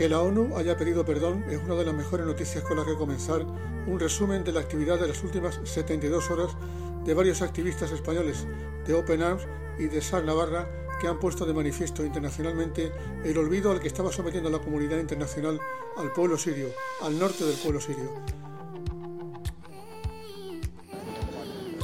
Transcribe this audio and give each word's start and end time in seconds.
Que 0.00 0.08
la 0.08 0.22
ONU 0.22 0.56
haya 0.56 0.78
pedido 0.78 1.04
perdón 1.04 1.44
es 1.50 1.58
una 1.62 1.74
de 1.74 1.84
las 1.84 1.92
mejores 1.92 2.24
noticias 2.24 2.64
con 2.64 2.78
las 2.78 2.86
que 2.86 2.94
comenzar 2.94 3.44
un 3.86 4.00
resumen 4.00 4.42
de 4.44 4.52
la 4.52 4.60
actividad 4.60 4.98
de 4.98 5.06
las 5.06 5.22
últimas 5.22 5.60
72 5.62 6.30
horas 6.30 6.56
de 7.04 7.12
varios 7.12 7.42
activistas 7.42 7.92
españoles 7.92 8.46
de 8.86 8.94
Open 8.94 9.22
Arms 9.22 9.46
y 9.78 9.88
de 9.88 10.00
SAR 10.00 10.24
Navarra 10.24 10.66
que 11.02 11.06
han 11.06 11.18
puesto 11.18 11.44
de 11.44 11.52
manifiesto 11.52 12.02
internacionalmente 12.02 12.90
el 13.26 13.36
olvido 13.36 13.72
al 13.72 13.80
que 13.80 13.88
estaba 13.88 14.10
sometiendo 14.10 14.48
la 14.48 14.60
comunidad 14.60 14.96
internacional 14.96 15.60
al 15.98 16.10
pueblo 16.12 16.38
sirio, 16.38 16.68
al 17.02 17.18
norte 17.18 17.44
del 17.44 17.56
pueblo 17.56 17.78
sirio. 17.78 18.10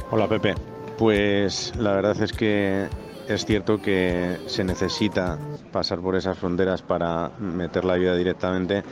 Hola 0.09 0.27
Pepe, 0.27 0.55
pues 0.97 1.71
la 1.75 1.91
verdad 1.91 2.19
es 2.23 2.33
que 2.33 2.87
es 3.27 3.45
cierto 3.45 3.81
que 3.81 4.37
se 4.47 4.63
necesita 4.63 5.37
pasar 5.71 5.99
por 5.99 6.15
esas 6.15 6.37
fronteras 6.37 6.81
para 6.81 7.31
meter 7.39 7.83
la 7.83 7.93
ayuda 7.93 8.15
directamente, 8.15 8.83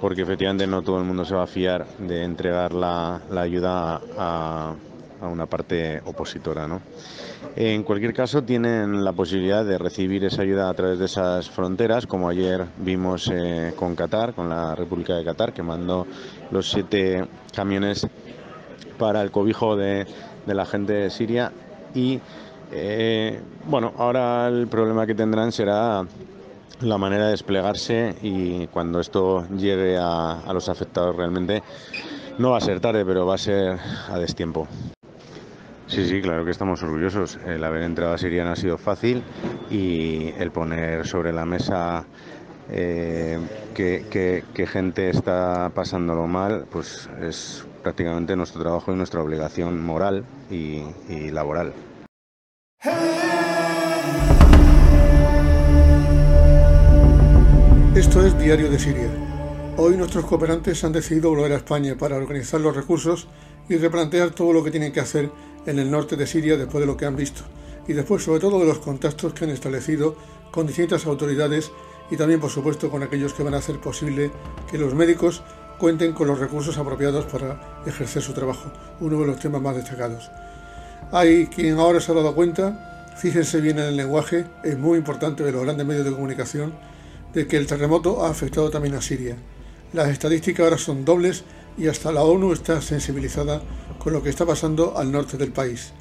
porque 0.00 0.22
efectivamente 0.22 0.66
no 0.66 0.82
todo 0.82 0.98
el 0.98 1.04
mundo 1.04 1.24
se 1.24 1.34
va 1.34 1.44
a 1.44 1.46
fiar 1.46 1.86
de 1.98 2.22
entregar 2.24 2.72
la, 2.72 3.22
ayuda 3.36 4.00
a, 4.18 4.74
una 5.22 5.46
parte 5.46 6.00
opositora. 6.04 6.66
¿no? 6.66 6.80
En 7.56 7.82
cualquier 7.82 8.12
caso, 8.12 8.42
tienen 8.42 9.02
la 9.02 9.12
posibilidad 9.12 9.64
de 9.64 9.78
recibir 9.78 10.24
esa 10.24 10.42
ayuda 10.42 10.68
a 10.68 10.74
través 10.74 10.98
de 10.98 11.06
esas 11.06 11.48
fronteras, 11.48 12.06
como 12.06 12.28
ayer 12.28 12.66
vimos 12.78 13.30
eh, 13.32 13.72
con 13.76 13.94
Qatar, 13.94 14.34
con 14.34 14.48
la 14.48 14.74
República 14.74 15.14
de 15.16 15.24
Qatar, 15.24 15.52
que 15.52 15.62
mandó 15.62 16.06
los 16.50 16.70
siete 16.70 17.26
camiones 17.54 18.06
para 18.98 19.22
el 19.22 19.30
cobijo 19.30 19.76
de, 19.76 20.06
de 20.46 20.54
la 20.54 20.66
gente 20.66 20.92
de 20.92 21.10
Siria 21.10 21.52
y 21.94 22.20
eh, 22.72 23.40
bueno, 23.66 23.92
ahora 23.96 24.48
el 24.48 24.68
problema 24.68 25.06
que 25.06 25.14
tendrán 25.14 25.52
será 25.52 26.04
la 26.80 26.98
manera 26.98 27.26
de 27.26 27.30
desplegarse 27.32 28.14
y 28.22 28.66
cuando 28.68 29.00
esto 29.00 29.46
llegue 29.56 29.98
a, 29.98 30.50
los 30.52 30.68
afectados 30.68 31.16
realmente 31.16 31.62
no 32.38 32.52
va 32.52 32.58
a 32.58 32.60
ser 32.60 32.80
tarde, 32.80 33.04
pero 33.04 33.26
va 33.26 33.34
a 33.34 33.38
ser 33.38 33.78
a 34.08 34.18
destiempo. 34.18 34.66
Sí, 35.86 36.06
sí, 36.06 36.22
claro 36.22 36.44
que 36.44 36.52
estamos 36.52 36.82
orgullosos. 36.82 37.38
El 37.44 37.64
haber 37.64 37.82
entrado 37.82 38.14
a 38.14 38.18
Siria 38.18 38.44
no 38.44 38.50
ha 38.50 38.56
sido 38.56 38.78
fácil 38.78 39.22
y 39.70 40.28
el 40.38 40.52
poner 40.52 41.06
sobre 41.06 41.32
la 41.32 41.44
mesa 41.44 42.04
eh, 42.70 43.38
que, 43.74 44.66
gente 44.68 45.10
está 45.10 45.72
pasándolo 45.74 46.28
mal, 46.28 46.66
pues 46.70 47.10
es 47.20 47.64
prácticamente 47.82 48.36
nuestro 48.36 48.62
trabajo 48.62 48.92
y 48.92 48.94
nuestra 48.94 49.20
obligación 49.20 49.84
moral 49.84 50.24
y 50.48 50.84
laboral. 51.32 51.74
Esto 57.94 58.24
es 58.24 58.38
Diario 58.38 58.70
de 58.70 58.78
Siria. 58.78 59.10
Hoy 59.76 59.98
nuestros 59.98 60.24
cooperantes 60.24 60.82
han 60.82 60.92
decidido 60.92 61.28
volver 61.28 61.52
a 61.52 61.56
España 61.56 61.94
para 61.98 62.16
organizar 62.16 62.58
los 62.62 62.74
recursos 62.74 63.28
y 63.68 63.76
replantear 63.76 64.30
todo 64.30 64.54
lo 64.54 64.64
que 64.64 64.70
tienen 64.70 64.94
que 64.94 65.00
hacer 65.00 65.30
en 65.66 65.78
el 65.78 65.90
norte 65.90 66.16
de 66.16 66.26
Siria 66.26 66.56
después 66.56 66.80
de 66.80 66.86
lo 66.86 66.96
que 66.96 67.04
han 67.04 67.16
visto 67.16 67.42
y 67.86 67.92
después 67.92 68.24
sobre 68.24 68.40
todo 68.40 68.58
de 68.58 68.64
los 68.64 68.78
contactos 68.78 69.34
que 69.34 69.44
han 69.44 69.50
establecido 69.50 70.16
con 70.50 70.66
distintas 70.66 71.04
autoridades 71.04 71.72
y 72.10 72.16
también 72.16 72.40
por 72.40 72.48
supuesto 72.48 72.90
con 72.90 73.02
aquellos 73.02 73.34
que 73.34 73.42
van 73.42 73.52
a 73.52 73.58
hacer 73.58 73.78
posible 73.78 74.30
que 74.70 74.78
los 74.78 74.94
médicos 74.94 75.42
cuenten 75.78 76.14
con 76.14 76.28
los 76.28 76.38
recursos 76.38 76.78
apropiados 76.78 77.26
para 77.26 77.82
ejercer 77.84 78.22
su 78.22 78.32
trabajo, 78.32 78.72
uno 79.00 79.20
de 79.20 79.26
los 79.26 79.38
temas 79.38 79.60
más 79.60 79.76
destacados. 79.76 80.30
Hay 81.12 81.46
quien 81.48 81.78
ahora 81.78 82.00
se 82.00 82.12
ha 82.12 82.14
dado 82.14 82.36
cuenta, 82.36 83.12
fíjense 83.16 83.60
bien 83.60 83.80
en 83.80 83.86
el 83.86 83.96
lenguaje, 83.96 84.44
es 84.62 84.78
muy 84.78 84.96
importante 84.96 85.42
de 85.42 85.50
los 85.50 85.64
grandes 85.64 85.84
medios 85.84 86.04
de 86.04 86.12
comunicación, 86.12 86.72
de 87.34 87.48
que 87.48 87.56
el 87.56 87.66
terremoto 87.66 88.24
ha 88.24 88.30
afectado 88.30 88.70
también 88.70 88.94
a 88.94 89.02
Siria. 89.02 89.36
Las 89.92 90.08
estadísticas 90.08 90.64
ahora 90.64 90.78
son 90.78 91.04
dobles 91.04 91.42
y 91.76 91.88
hasta 91.88 92.12
la 92.12 92.22
ONU 92.22 92.52
está 92.52 92.80
sensibilizada 92.80 93.60
con 93.98 94.12
lo 94.12 94.22
que 94.22 94.30
está 94.30 94.46
pasando 94.46 94.96
al 94.96 95.10
norte 95.10 95.36
del 95.36 95.50
país. 95.50 95.92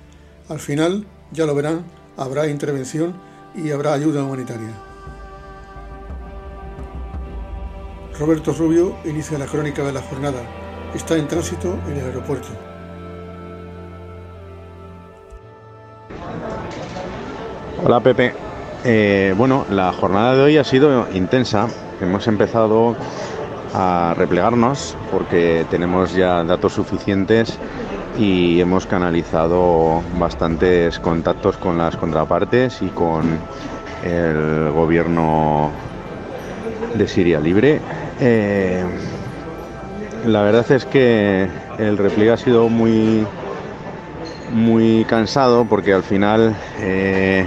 Al 0.48 0.60
final, 0.60 1.08
ya 1.32 1.48
lo 1.48 1.56
verán, 1.56 1.86
habrá 2.16 2.48
intervención 2.48 3.16
y 3.56 3.72
habrá 3.72 3.94
ayuda 3.94 4.24
humanitaria. 4.24 4.74
Roberto 8.20 8.54
Rubio 8.54 8.96
inicia 9.06 9.40
la 9.40 9.48
crónica 9.48 9.84
de 9.84 9.94
la 9.94 10.02
jornada. 10.02 10.44
Está 10.94 11.18
en 11.18 11.28
tránsito 11.28 11.80
en 11.88 11.98
el 11.98 12.06
aeropuerto. 12.06 12.69
Hola 17.82 18.02
Pepe. 18.02 18.34
Eh, 18.84 19.34
bueno, 19.38 19.66
la 19.70 19.94
jornada 19.94 20.36
de 20.36 20.42
hoy 20.42 20.58
ha 20.58 20.66
sido 20.66 21.08
intensa. 21.14 21.68
Hemos 22.02 22.28
empezado 22.28 22.98
a 23.74 24.14
replegarnos 24.18 24.98
porque 25.12 25.66
tenemos 25.70 26.14
ya 26.14 26.44
datos 26.44 26.74
suficientes 26.74 27.58
y 28.18 28.60
hemos 28.60 28.86
canalizado 28.86 30.04
bastantes 30.18 31.00
contactos 31.00 31.56
con 31.56 31.78
las 31.78 31.96
contrapartes 31.96 32.82
y 32.82 32.88
con 32.88 33.40
el 34.04 34.72
gobierno 34.72 35.72
de 36.96 37.08
Siria 37.08 37.40
Libre. 37.40 37.80
Eh, 38.20 38.84
la 40.26 40.42
verdad 40.42 40.70
es 40.70 40.84
que 40.84 41.48
el 41.78 41.98
repliegue 41.98 42.32
ha 42.32 42.38
sido 42.38 42.68
muy 42.68 43.26
muy 44.52 45.06
cansado 45.06 45.66
porque 45.66 45.94
al 45.94 46.04
final 46.04 46.56
eh, 46.80 47.46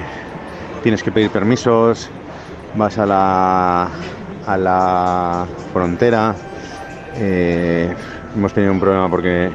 tienes 0.83 1.03
que 1.03 1.13
pedir 1.13 1.31
permisos, 1.31 2.11
vas 2.75 2.99
a 2.99 3.07
la, 3.07 3.89
a 4.47 4.57
la 4.57 5.47
frontera. 5.73 6.35
Eh, 7.17 7.95
hemos 8.35 8.53
tenido 8.53 8.73
un 8.73 8.81
problema 8.81 9.09
porque 9.09 9.51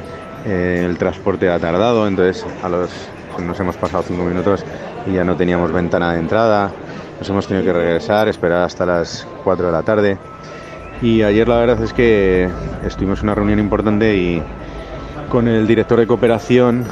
eh, 0.46 0.84
el 0.86 0.96
transporte 0.96 1.48
ha 1.50 1.58
tardado, 1.58 2.06
entonces 2.06 2.44
nos 3.38 3.60
hemos 3.60 3.76
pasado 3.76 4.02
cinco 4.06 4.24
minutos 4.24 4.64
y 5.06 5.12
ya 5.12 5.24
no 5.24 5.36
teníamos 5.36 5.72
ventana 5.72 6.14
de 6.14 6.20
entrada. 6.20 6.70
Nos 7.18 7.28
hemos 7.28 7.46
tenido 7.46 7.64
que 7.66 7.72
regresar, 7.72 8.28
esperar 8.28 8.62
hasta 8.62 8.86
las 8.86 9.26
4 9.44 9.66
de 9.66 9.72
la 9.72 9.82
tarde. 9.82 10.18
Y 11.02 11.22
ayer 11.22 11.48
la 11.48 11.58
verdad 11.58 11.82
es 11.82 11.92
que 11.92 12.48
estuvimos 12.84 13.20
en 13.20 13.26
una 13.26 13.34
reunión 13.34 13.58
importante 13.58 14.16
y 14.16 14.42
con 15.28 15.46
el 15.46 15.66
director 15.66 15.98
de 15.98 16.06
cooperación 16.06 16.84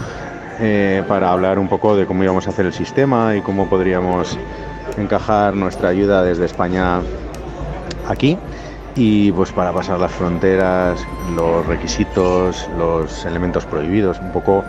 eh, 0.60 1.02
para 1.06 1.32
hablar 1.32 1.58
un 1.58 1.68
poco 1.68 1.96
de 1.96 2.06
cómo 2.06 2.24
íbamos 2.24 2.46
a 2.46 2.50
hacer 2.50 2.66
el 2.66 2.72
sistema 2.72 3.36
y 3.36 3.42
cómo 3.42 3.68
podríamos 3.68 4.38
encajar 4.96 5.54
nuestra 5.54 5.90
ayuda 5.90 6.22
desde 6.22 6.46
España 6.46 7.00
aquí 8.08 8.38
y 8.96 9.30
pues 9.32 9.52
para 9.52 9.72
pasar 9.72 10.00
las 10.00 10.12
fronteras, 10.12 10.98
los 11.34 11.66
requisitos, 11.66 12.68
los 12.78 13.24
elementos 13.26 13.66
prohibidos, 13.66 14.18
un 14.20 14.32
poco 14.32 14.64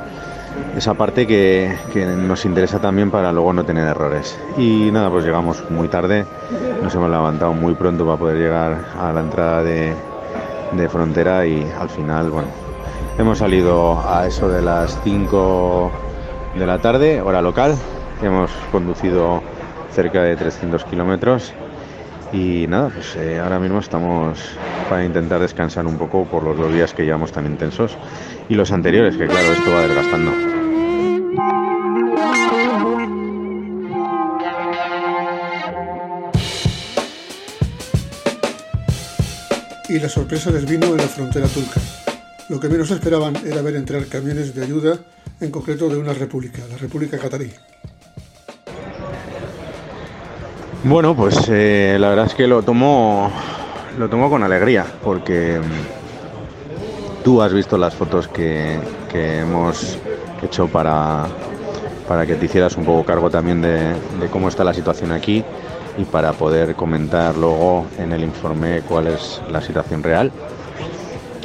esa 0.76 0.94
parte 0.94 1.26
que, 1.26 1.74
nos 2.18 2.44
interesa 2.46 2.80
también 2.80 3.10
para 3.10 3.32
luego 3.32 3.54
no 3.54 3.64
tener 3.64 3.88
errores. 3.88 4.38
Y 4.58 4.92
nada, 4.92 5.10
pues 5.10 5.24
llegamos 5.24 5.64
muy 5.70 5.88
tarde, 5.88 6.26
nos 6.84 6.94
hemos 6.94 7.10
levantado 7.10 7.54
muy 7.54 7.74
pronto 7.76 8.06
para 8.06 8.18
poder 8.18 8.38
llegar 8.38 8.78
a 9.00 9.14
la 9.14 9.22
entrada 9.22 9.64
de, 9.64 9.96
de 10.74 10.90
frontera 10.90 11.46
y 11.46 11.66
al 11.80 11.90
final, 11.90 12.30
bueno, 12.30 12.67
Hemos 13.20 13.40
salido 13.40 14.00
a 14.08 14.28
eso 14.28 14.48
de 14.48 14.62
las 14.62 15.02
5 15.04 15.92
de 16.56 16.68
la 16.68 16.78
tarde, 16.80 17.20
hora 17.20 17.42
local. 17.42 17.76
Hemos 18.22 18.52
conducido 18.72 19.42
cerca 19.92 20.22
de 20.22 20.36
300 20.36 20.84
kilómetros 20.86 21.52
y 22.32 22.68
nada, 22.68 22.90
pues 22.90 23.16
eh, 23.16 23.40
ahora 23.40 23.58
mismo 23.58 23.80
estamos 23.80 24.38
para 24.88 25.04
intentar 25.04 25.40
descansar 25.40 25.88
un 25.88 25.98
poco 25.98 26.26
por 26.26 26.44
los 26.44 26.56
dos 26.56 26.72
días 26.72 26.94
que 26.94 27.06
llevamos 27.06 27.32
tan 27.32 27.48
intensos 27.48 27.98
y 28.50 28.54
los 28.54 28.72
anteriores, 28.72 29.18
que 29.18 29.26
claro, 29.26 29.52
esto 29.52 29.72
va 29.72 29.82
desgastando. 29.82 30.32
Y 39.90 40.00
la 40.00 40.10
sorpresa 40.10 40.52
les 40.52 40.70
vino 40.70 40.86
en 40.86 40.98
la 40.98 41.08
frontera 41.08 41.48
turca. 41.48 41.82
Lo 42.50 42.62
que 42.62 42.70
menos 42.70 42.90
esperaban 42.92 43.36
era 43.46 43.62
ver 43.62 43.76
entrar 43.76 44.06
camiones 44.06 44.56
de 44.56 44.64
ayuda, 44.64 44.98
en 45.42 45.52
concreto 45.52 45.90
de 45.90 45.98
una 45.98 46.14
república, 46.14 46.62
la 46.70 46.78
República 46.78 47.18
Catarí. 47.18 47.52
Bueno, 50.84 51.14
pues 51.14 51.38
eh, 51.50 51.98
la 52.00 52.10
verdad 52.10 52.28
es 52.28 52.36
que 52.36 52.48
lo 52.48 52.64
tomo, 52.64 53.30
lo 54.00 54.08
tomo 54.10 54.30
con 54.30 54.44
alegría, 54.44 54.86
porque 55.04 55.60
mm, 55.60 57.24
tú 57.24 57.42
has 57.42 57.52
visto 57.52 57.78
las 57.78 57.94
fotos 57.94 58.30
que, 58.30 58.80
hemos 59.14 59.98
hecho 60.44 60.68
para, 60.68 61.26
para 62.08 62.26
que 62.26 62.36
te 62.36 62.46
hicieras 62.46 62.78
un 62.78 62.86
poco 62.86 63.04
cargo 63.04 63.30
también 63.30 63.62
de, 63.62 63.94
de 64.20 64.28
cómo 64.32 64.48
está 64.48 64.64
la 64.64 64.74
situación 64.74 65.12
aquí 65.12 65.44
y 65.98 66.04
para 66.06 66.34
poder 66.34 66.76
comentar 66.76 67.36
luego 67.36 67.88
en 67.98 68.14
el 68.14 68.24
informe 68.24 68.84
cuál 68.88 69.08
es 69.08 69.42
la 69.50 69.62
situación 69.62 70.04
real. 70.04 70.32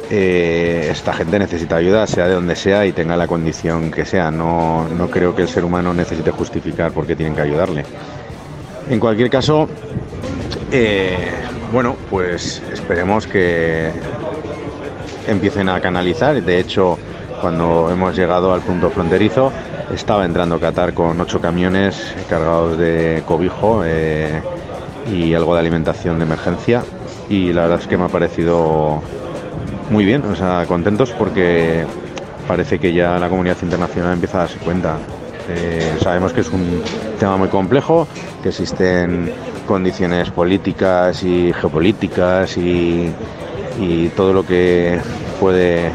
Eh, 0.09 0.89
esta 0.91 1.13
gente 1.13 1.39
necesita 1.39 1.77
ayuda, 1.77 2.05
sea 2.07 2.27
de 2.27 2.33
donde 2.35 2.55
sea 2.55 2.85
y 2.85 2.91
tenga 2.91 3.15
la 3.15 3.27
condición 3.27 3.89
que 3.89 4.05
sea. 4.05 4.31
No, 4.31 4.87
no 4.89 5.09
creo 5.09 5.35
que 5.35 5.43
el 5.43 5.47
ser 5.47 5.63
humano 5.63 5.93
necesite 5.93 6.31
justificar 6.31 6.91
por 6.91 7.07
qué 7.07 7.15
tienen 7.15 7.35
que 7.35 7.41
ayudarle. 7.41 7.85
En 8.89 8.99
cualquier 8.99 9.29
caso, 9.29 9.67
Eh, 10.75 11.15
bueno, 11.71 11.95
pues 12.09 12.59
esperemos 12.73 13.27
que 13.27 13.91
empiecen 15.27 15.69
a 15.69 15.79
canalizar. 15.79 16.41
De 16.41 16.59
hecho, 16.59 16.97
cuando 17.41 17.91
hemos 17.91 18.15
llegado 18.15 18.53
al 18.53 18.61
punto 18.61 18.89
fronterizo, 18.89 19.51
estaba 19.93 20.25
entrando 20.25 20.59
Qatar 20.59 20.95
con 20.95 21.21
ocho 21.21 21.39
camiones 21.39 22.15
cargados 22.27 22.79
de 22.79 23.21
cobijo 23.27 23.83
eh, 23.85 24.41
y 25.11 25.35
algo 25.35 25.53
de 25.53 25.59
alimentación 25.59 26.17
de 26.17 26.25
emergencia. 26.25 26.83
Y 27.29 27.53
la 27.53 27.63
verdad 27.63 27.79
es 27.79 27.87
que 27.87 27.97
me 27.97 28.05
ha 28.05 28.09
parecido 28.09 29.03
muy 29.89 30.05
bien, 30.05 30.23
o 30.23 30.35
sea, 30.35 30.65
contentos 30.67 31.11
porque 31.11 31.85
parece 32.47 32.79
que 32.79 32.93
ya 32.93 33.17
la 33.19 33.29
comunidad 33.29 33.57
internacional 33.61 34.13
empieza 34.13 34.37
a 34.37 34.41
darse 34.41 34.57
cuenta. 34.59 34.97
Eh, 35.49 35.97
sabemos 36.01 36.31
que 36.33 36.41
es 36.41 36.49
un 36.49 36.81
tema 37.19 37.37
muy 37.37 37.49
complejo, 37.49 38.07
que 38.41 38.49
existen 38.49 39.31
condiciones 39.67 40.29
políticas 40.29 41.23
y 41.23 41.53
geopolíticas 41.53 42.57
y, 42.57 43.11
todo 44.15 44.33
lo 44.33 44.45
que 44.45 44.99
puede 45.39 45.91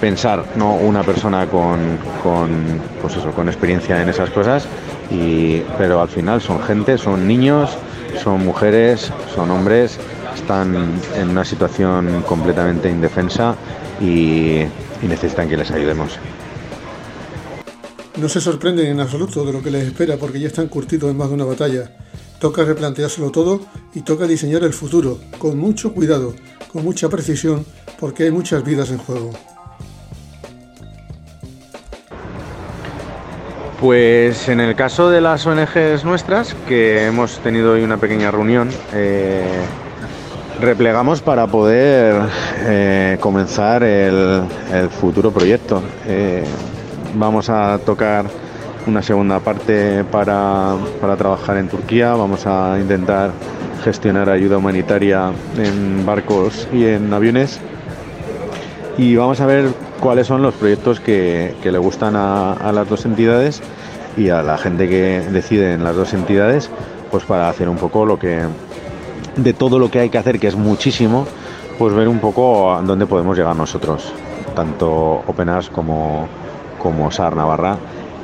pensar 0.00 0.44
¿no? 0.54 0.74
una 0.74 1.02
persona 1.02 1.46
con, 1.46 1.98
con, 2.22 2.80
pues 3.02 3.16
eso, 3.16 3.32
con 3.32 3.48
experiencia 3.48 4.00
en 4.00 4.08
esas 4.08 4.30
cosas, 4.30 4.66
y, 5.10 5.58
pero 5.76 6.00
al 6.00 6.08
final 6.08 6.40
son 6.40 6.62
gente, 6.62 6.96
son 6.96 7.26
niños, 7.26 7.76
son 8.22 8.44
mujeres, 8.44 9.12
son 9.34 9.50
hombres, 9.50 9.98
están 10.34 10.74
en 11.16 11.28
una 11.28 11.44
situación 11.44 12.22
completamente 12.26 12.88
indefensa 12.88 13.56
y, 14.00 14.60
y 15.02 15.06
necesitan 15.08 15.48
que 15.48 15.56
les 15.56 15.70
ayudemos. 15.70 16.18
No 18.16 18.28
se 18.28 18.40
sorprenden 18.40 18.86
en 18.86 19.00
absoluto 19.00 19.44
de 19.44 19.52
lo 19.52 19.62
que 19.62 19.70
les 19.70 19.86
espera 19.86 20.16
porque 20.16 20.40
ya 20.40 20.48
están 20.48 20.68
curtidos 20.68 21.10
en 21.10 21.16
más 21.16 21.28
de 21.28 21.34
una 21.34 21.44
batalla. 21.44 21.90
Toca 22.38 22.64
replanteárselo 22.64 23.30
todo 23.30 23.60
y 23.94 24.00
toca 24.00 24.26
diseñar 24.26 24.62
el 24.64 24.72
futuro, 24.72 25.18
con 25.38 25.58
mucho 25.58 25.92
cuidado, 25.92 26.34
con 26.72 26.84
mucha 26.84 27.08
precisión, 27.08 27.64
porque 27.98 28.24
hay 28.24 28.30
muchas 28.30 28.64
vidas 28.64 28.90
en 28.90 28.98
juego. 28.98 29.30
Pues 33.80 34.48
en 34.50 34.60
el 34.60 34.76
caso 34.76 35.08
de 35.08 35.22
las 35.22 35.46
ONGs 35.46 36.04
nuestras, 36.04 36.54
que 36.68 37.06
hemos 37.06 37.38
tenido 37.38 37.72
hoy 37.72 37.82
una 37.82 37.96
pequeña 37.96 38.30
reunión, 38.30 38.68
eh, 38.92 39.64
replegamos 40.60 41.22
para 41.22 41.46
poder 41.46 42.22
eh, 42.66 43.16
comenzar 43.20 43.82
el, 43.82 44.42
futuro 44.90 45.30
proyecto. 45.32 45.82
Eh, 46.06 46.44
vamos 47.14 47.48
a 47.48 47.78
tocar 47.78 48.26
una 48.86 49.02
segunda 49.02 49.40
parte 49.40 50.04
para, 50.04 50.76
trabajar 51.16 51.56
en 51.56 51.68
Turquía, 51.68 52.12
vamos 52.12 52.46
a 52.46 52.78
intentar 52.78 53.32
gestionar 53.84 54.28
ayuda 54.28 54.58
humanitaria 54.58 55.32
en 55.56 56.04
barcos 56.04 56.68
y 56.72 56.84
en 56.84 57.12
aviones 57.12 57.58
y 58.98 59.16
vamos 59.16 59.40
a 59.40 59.46
ver 59.46 59.68
cuáles 60.00 60.26
son 60.26 60.42
los 60.42 60.54
proyectos 60.54 61.00
que, 61.00 61.54
le 61.62 61.78
gustan 61.78 62.16
a, 62.16 62.52
a, 62.52 62.72
las 62.72 62.88
dos 62.88 63.06
entidades 63.06 63.62
y 64.16 64.28
a 64.28 64.42
la 64.42 64.58
gente 64.58 64.88
que 64.88 65.22
decide 65.32 65.72
en 65.72 65.84
las 65.84 65.96
dos 65.96 66.12
entidades, 66.12 66.68
pues 67.10 67.24
para 67.24 67.48
hacer 67.48 67.68
un 67.68 67.76
poco 67.76 68.04
lo 68.04 68.18
que, 68.18 68.42
de 69.36 69.52
todo 69.52 69.78
lo 69.78 69.90
que 69.90 70.00
hay 70.00 70.10
que 70.10 70.18
hacer, 70.18 70.38
que 70.38 70.48
es 70.48 70.56
muchísimo, 70.56 71.26
pues 71.78 71.94
ver 71.94 72.08
un 72.08 72.18
poco 72.18 72.74
a 72.74 72.82
dónde 72.82 73.06
podemos 73.06 73.36
llegar 73.36 73.56
nosotros, 73.56 74.12
tanto 74.54 75.22
Openas 75.26 75.70
como, 75.70 76.28
como 76.78 77.10
SAR 77.10 77.36
Navarra. 77.36 77.78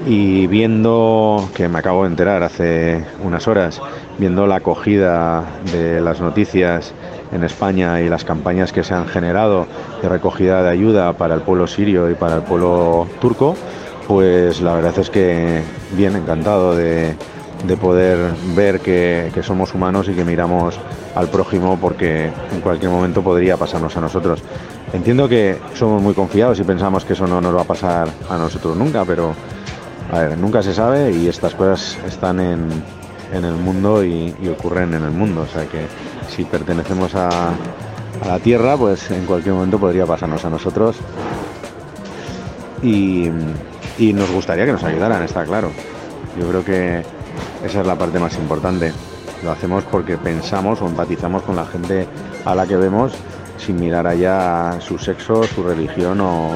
Y 0.06 0.46
viendo, 0.46 1.48
que 1.54 1.68
me 1.68 1.78
acabo 1.78 2.02
de 2.02 2.10
enterar 2.10 2.42
hace 2.42 3.02
unas 3.24 3.48
horas, 3.48 3.80
viendo 4.18 4.46
la 4.46 4.56
acogida 4.56 5.44
de 5.72 6.02
las 6.02 6.20
noticias 6.20 6.92
en 7.32 7.44
España 7.44 8.02
y 8.02 8.08
las 8.08 8.24
campañas 8.24 8.72
que 8.72 8.84
se 8.84 8.92
han 8.92 9.06
generado 9.06 9.66
de 10.02 10.08
recogida 10.08 10.62
de 10.62 10.70
ayuda 10.70 11.14
para 11.14 11.34
el 11.34 11.40
pueblo 11.40 11.66
sirio 11.66 12.10
y 12.10 12.14
para 12.14 12.36
el 12.36 12.42
pueblo 12.42 13.08
turco, 13.20 13.56
pues 14.06 14.60
la 14.60 14.74
verdad 14.74 14.98
es 14.98 15.08
que 15.08 15.62
bien 15.96 16.14
encantado 16.14 16.76
de, 16.76 17.16
de 17.64 17.76
poder 17.76 18.32
ver 18.54 18.80
que, 18.80 19.30
somos 19.42 19.74
humanos 19.74 20.08
y 20.08 20.14
que 20.14 20.24
miramos 20.24 20.78
al 21.14 21.28
prójimo 21.28 21.78
porque 21.80 22.30
en 22.52 22.60
cualquier 22.60 22.90
momento 22.90 23.22
podría 23.22 23.56
pasarnos 23.56 23.96
a 23.96 24.00
nosotros. 24.00 24.42
Entiendo 24.92 25.28
que 25.28 25.58
somos 25.74 26.02
muy 26.02 26.14
confiados 26.14 26.60
y 26.60 26.64
pensamos 26.64 27.04
que 27.04 27.14
eso 27.14 27.26
no 27.26 27.40
nos 27.40 27.54
va 27.54 27.62
a 27.62 27.64
pasar 27.64 28.08
a 28.28 28.36
nosotros 28.36 28.76
nunca, 28.76 29.04
pero 29.04 29.34
nunca 30.38 30.62
se 30.62 30.74
sabe 30.74 31.12
y 31.12 31.28
estas 31.28 31.54
cosas 31.54 31.98
están 32.06 32.40
en, 32.40 32.70
el 33.32 33.54
mundo 33.54 34.04
y, 34.04 34.34
ocurren 34.48 34.94
en 34.94 35.04
el 35.04 35.10
mundo. 35.10 35.42
O 35.42 35.46
sea 35.46 35.66
que 35.66 35.86
si 36.28 36.44
pertenecemos 36.44 37.14
a, 37.14 37.28
a 37.48 38.28
la 38.28 38.38
Tierra, 38.38 38.76
pues 38.76 39.10
en 39.10 39.24
cualquier 39.26 39.54
momento 39.54 39.78
podría 39.78 40.06
pasarnos 40.06 40.44
a 40.44 40.50
nosotros. 40.50 40.96
Y, 42.82 43.30
y 43.98 44.12
nos 44.12 44.30
gustaría 44.30 44.66
que 44.66 44.72
nos 44.72 44.84
ayudaran, 44.84 45.22
está 45.22 45.44
claro. 45.44 45.70
Yo 46.38 46.46
creo 46.48 46.64
que 46.64 47.15
esa 47.66 47.80
es 47.80 47.86
la 47.86 47.96
parte 47.96 48.18
más 48.18 48.36
importante. 48.36 48.92
Lo 49.42 49.50
hacemos 49.50 49.84
porque 49.84 50.16
pensamos 50.16 50.80
o 50.80 50.86
empatizamos 50.86 51.42
con 51.42 51.56
la 51.56 51.66
gente 51.66 52.06
a 52.44 52.54
la 52.54 52.66
que 52.66 52.76
vemos 52.76 53.12
sin 53.58 53.76
mirar 53.76 54.06
allá 54.06 54.80
su 54.80 54.98
sexo, 54.98 55.42
su 55.44 55.62
religión 55.62 56.20
o, 56.20 56.50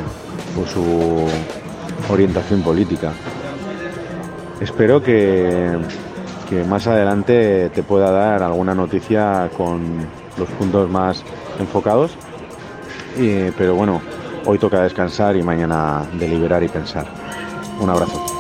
su 0.72 1.26
orientación 2.10 2.62
política. 2.62 3.12
Espero 4.60 5.02
que, 5.02 5.78
más 6.68 6.86
adelante 6.86 7.70
te 7.70 7.82
pueda 7.82 8.10
dar 8.10 8.42
alguna 8.42 8.74
noticia 8.74 9.48
con 9.56 10.06
los 10.36 10.48
puntos 10.50 10.90
más 10.90 11.22
enfocados. 11.58 12.12
pero 13.56 13.74
bueno, 13.74 14.00
hoy 14.46 14.58
toca 14.58 14.82
descansar 14.82 15.36
y 15.36 15.42
mañana 15.42 16.02
deliberar 16.18 16.62
y 16.62 16.68
pensar. 16.68 17.06
Un 17.80 17.90
abrazo. 17.90 18.39